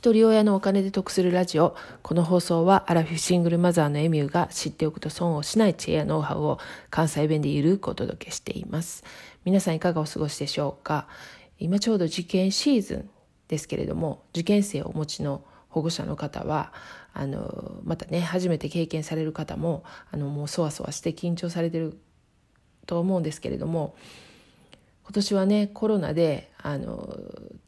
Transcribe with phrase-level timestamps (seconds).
[0.00, 1.76] 一人親のお金で得するラジオ。
[2.02, 9.04] この放送はアラフィフシングルマザーのエミューが知っておくと損をしない知恵やノウハウを関西弁でゆるくお届けしています。
[9.44, 11.06] 皆さんいかがお過ごしでしょうか？
[11.58, 13.10] 今ちょうど受験シーズン
[13.48, 16.72] ですけれども、受験生をお持ちの保護者の方は、
[17.12, 21.98] あの、またね、初めて経験される方も、あの、もうそわそわして緊張されてる
[22.86, 23.94] と思うんですけれども、
[25.02, 27.18] 今年はねコロナであの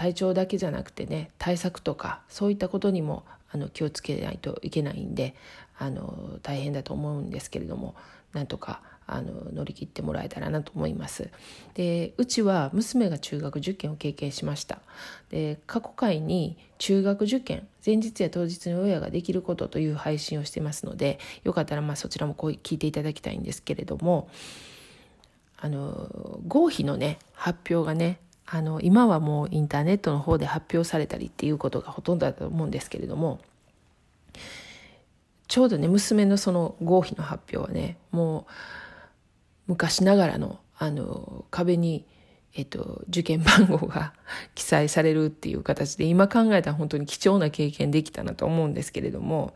[0.00, 3.22] 体調だけじゃなくてね対策とかそういったことにも
[3.52, 5.34] あの気をつけないといけないんで
[5.78, 7.94] あの大変だと思うんですけれども
[8.32, 11.28] なんとかあの乗り切ってもらえたらなと思います。
[11.74, 14.78] でうちは娘が中学受験を経験しました。
[15.28, 24.30] で過去回に中学受験前日や当日に親ができることという配信をしてますのでよかったらまあそちらもこう聞いていただきたいんですけれども
[25.58, 28.18] あの合否のね発表がね
[28.52, 33.40] あの今はもうインターネットの方で発表されたりっていうことがほとんどだと思うんですけれども
[35.46, 38.52] ちょうどね娘のその合否の発表はねもう
[39.68, 42.06] 昔ながらのあの壁に、
[42.54, 44.14] えっと、受験番号が
[44.56, 49.54] 記載されるっていう形で今考えたら本当に貴重な経験できたなと思うんですけれども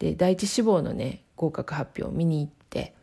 [0.00, 2.94] で第一志望のね合格発表を見に行って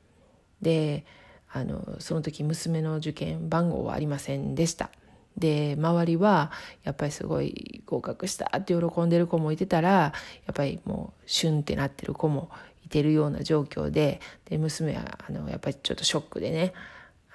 [0.61, 1.05] で
[1.53, 4.89] あのその時娘の受験番号はありませんでした。
[5.37, 6.51] で周りは
[6.83, 10.13] やっぱりすごい合格したって喜んでる子もいてたらや
[10.51, 12.49] っぱりもうシュンってなってる子も
[12.85, 16.73] いてるような状況でで娘はあのやっぱりちょっとショックでね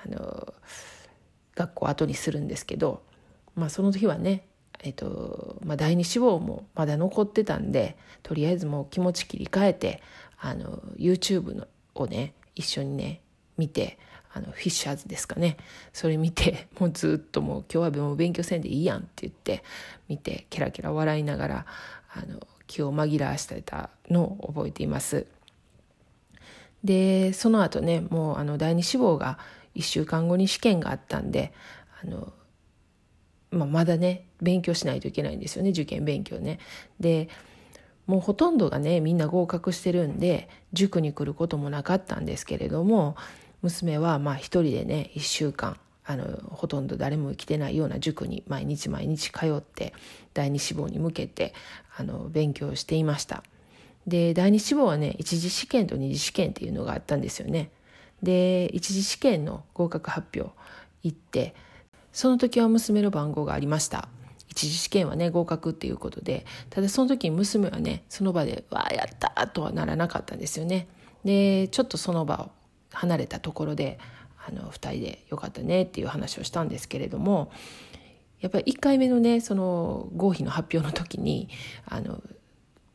[0.04, 0.54] あの
[1.54, 3.02] 学校後にするんですけど、
[3.54, 4.46] まあ、その時はね
[4.82, 10.02] えっとまあ、第二志望もまだ残ってたんでとりあえずもう気持ち切り替えて
[10.38, 13.22] あの YouTube のをね一緒にね
[13.56, 13.98] 見て
[14.32, 15.56] あのフィッシャーズですかね
[15.92, 19.64] それ見て もうずっともう今日はもう勉強せんでいいやんって言って
[20.08, 21.66] 見てケラケラ笑いながら
[22.12, 25.26] あの気を紛らわしてたのを覚えています。
[26.84, 29.38] でその後ねもうあの第二志望が
[29.74, 31.52] 1週間後に試験があったんで
[32.02, 32.32] あの、
[33.50, 36.58] まあ、まだね勉強しないといけないんですよね受験勉強ね。
[37.00, 37.28] で
[38.06, 43.16] もうほとんどがねみんな合格してるんで塾に来ることもなかったんですけれども
[43.66, 49.92] 娘はまあ一人でね1週間あのほとんど誰も来てないような塾に毎日毎日通って
[50.34, 51.52] 第二志望に向けて
[51.96, 53.42] あの勉強していました
[54.06, 57.70] で第二志望はね一次試験と二次試験っていうのがあったんですよね
[58.22, 60.54] で一次試験の合格発表
[61.02, 61.54] 行って
[62.12, 64.08] その時は娘の番号がありました
[64.48, 70.86] 一次試験はね合格っていうことでただその時に娘はねその場で「わあやった!」とはならなかったんですよね。
[71.24, 72.50] でちょっとその場を
[72.96, 73.98] 離れたところで
[74.48, 77.50] あの2人でよかったねっていう話をしたんですけれども
[78.40, 81.48] やっぱり1回目のねその合否の発表の時に
[81.86, 82.22] あの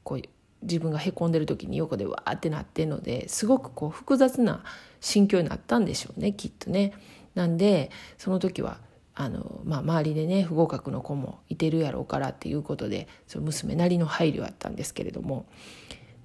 [0.04, 0.22] こう
[0.64, 4.64] 自分がへこんでる時に横でわーってなってるのですごくこう複雑な
[5.00, 6.94] 心境になったんでしょうねきっとね。
[7.34, 8.78] なんでその時は
[9.16, 15.46] あの、まあ、周りでね不合格の子もいてるやろうからっていうことでその娘なりの配慮あったんですけれども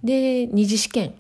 [0.03, 1.15] で二次試験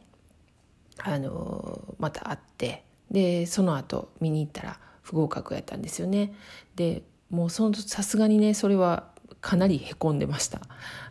[1.02, 6.34] あのまた会ってでその後見に行ったら不合格やったんですよね。
[6.74, 9.08] でもうそのさすがにねそれは
[9.40, 10.60] かなりへこんでました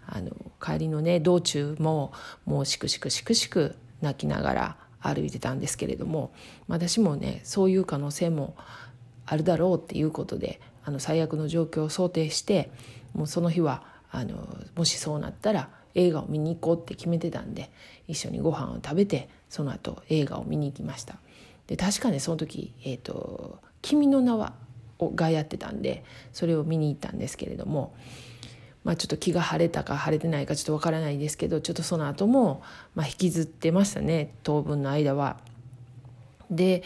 [0.08, 0.32] あの
[0.62, 2.12] 帰りのね道中も
[2.46, 6.34] もうしくしくしくしく泣きながら歩いてたんですけれども
[6.68, 8.56] 私もねそういう可能性も
[9.26, 12.72] あるだろうっていうことであの最悪の状況を想定して
[13.14, 17.72] もうその日はあのもしそうなったら映画を見に行こうって決めてたんで
[18.08, 21.18] 一緒にご飯を食べてその後映画を見に行きました
[21.68, 24.54] で確かにその時「えーと、君の名は」
[25.00, 27.94] がやってたんでそれを見に行ったんですけれども
[28.84, 32.62] まあちょっと気が晴れたか晴れてないかちょっとわからないですけどちょっとその後も
[32.94, 35.38] まあ引きずってましたね当分の間は。
[36.52, 36.84] で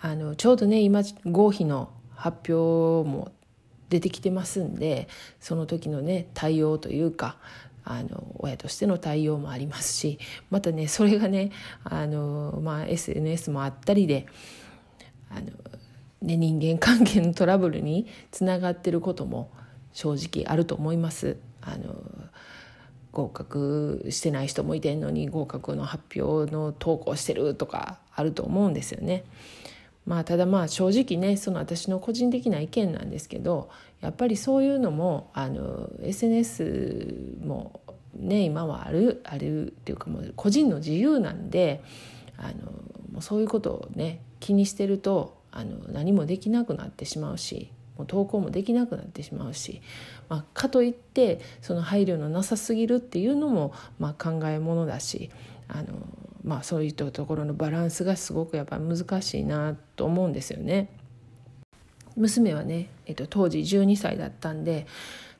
[0.00, 3.30] あのちょうどね今合否の発表も
[3.90, 5.06] 出てきてますんで
[5.38, 7.36] その時のね対応というか
[7.84, 10.18] あの親としての対応もありますし
[10.50, 11.50] またねそれがね
[11.84, 14.26] あの、まあ、SNS もあったりで
[15.30, 15.46] あの、
[16.20, 19.50] ね、人間関係のトラブルにつながってることも
[19.92, 21.36] 正直あると思います。
[21.60, 21.94] あの
[23.12, 29.24] 合格してない人もいてんのに合格の発表の投稿してるとかあると思うんですよね。
[30.06, 33.70] まあただまあ正直ねその私の個人的な意見なんですけど
[34.00, 37.80] やっぱりそういうのもあの SNS も
[38.14, 41.82] ね今はあるあるっていうかもう個人の自由なんで
[42.36, 42.72] あの
[43.12, 49.82] もうそういうことをね気にしてるとあの何もできなくなってしまうしもう登校もできなくなってしまうし、
[50.28, 55.30] まあ、かといってその配慮のなさすぎるっていうのも、まあ、考えものだし
[55.68, 55.84] あの、
[56.44, 60.88] まあ、そういったところのバランスがすごくやっぱ難しいなと思うんですよね。
[62.16, 64.86] 娘はね、えっと、当時12歳だったんで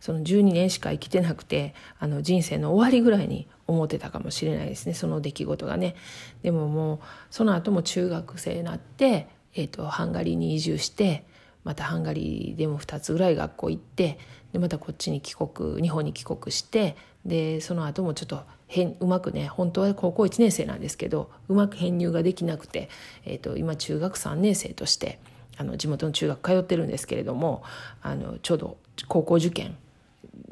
[0.01, 5.97] その12年しか生きてなくてあの人生の終わりぐらいに思ってたかもしれないですねその出来事がね。
[6.43, 6.99] でももう
[7.31, 11.25] その後も中学生になって、えっと、ハンガリーに移住して
[11.65, 14.19] またハンガリーでも2つぐらい学校行って
[14.53, 22.89] でまたこっちに帰国日本に帰国してでその後もちょっと変うまくね本当は高校1年生なんですけどうまく編入ができなくて、
[23.25, 25.19] えーと、今中学3年生として
[25.59, 27.63] あの地元の中学通ってるんですけれども
[28.03, 28.79] あのちょうど
[29.09, 29.77] 高校受験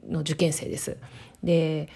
[0.09, 0.97] の受験生です。
[1.43, 1.89] で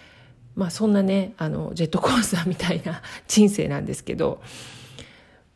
[0.56, 4.40] まあそんなねあのジェットコースターみたいな人生なんですけど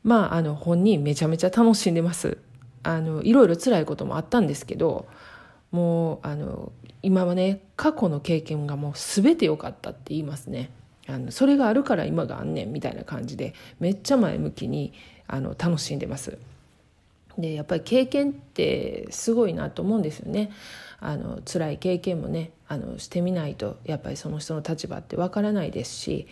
[0.02, 2.38] まああの本人めちゃめちゃ楽しんでます。
[2.83, 5.07] あのいろいろ辛いこともあったんですけど
[5.71, 6.73] もうあの
[7.03, 10.71] 今はね過去の経験がもう全て良かったって言いますね。
[11.07, 14.93] あのそれがあるから今があんねんみたいな感じでめっちゃ前向きに
[15.27, 16.39] あの楽しんでます。
[17.39, 20.51] でやっぱり経験ってすごいなと思うんですよね。
[21.01, 26.27] あの辛い経験もねあのしてみないとやっぱりその人の立場ってわからないですし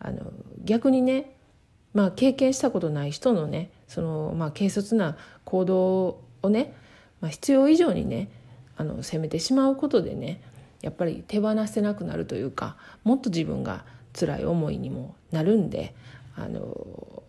[0.00, 0.32] あの
[0.64, 1.35] 逆にね
[1.96, 6.74] まあ、経験したことない人のねその、まあ、軽率な行動をね、
[7.22, 8.28] まあ、必要以上にね
[8.76, 10.42] あの責めてしまうことでね
[10.82, 15.94] やっぱり手放せなくなるというかもっと自分が辛い思いにもなるんで
[16.36, 17.22] あの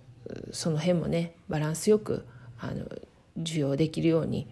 [0.52, 2.26] その辺もねバランスよく
[2.60, 2.86] あの
[3.38, 4.48] 受容できるように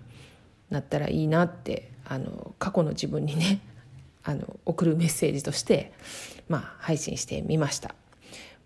[0.70, 3.60] なったらいいなってあの過去の自分にね
[4.24, 5.92] あの送るメッセージとして、
[6.48, 7.96] まあ、配信してみました。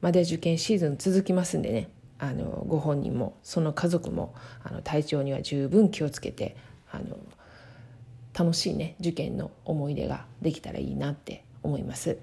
[0.01, 6.56] まだ受験シーズン続きますんでねあのご本人もその家族もあの体調には十分気をつけて
[6.92, 7.18] あの
[8.38, 12.18] 楽しいね受験の思い出ができたらいいなって思います。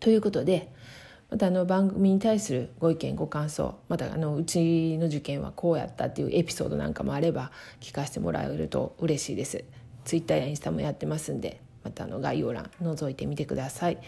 [0.00, 0.72] ということで
[1.30, 9.64] またあの番組に対するご意見ご感想またあのうちの受験はこうやったっていうエピソードなんかもあれば聞かせてもらえると嬉しいです。
[10.04, 13.98] ツイッターやインスタもやってますんでまたあの概要欄覗いてみてください。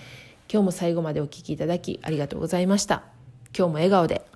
[0.52, 3.05] 今日も最後までお聴きいただきありがとうございました。
[3.56, 4.26] 今日も笑顔で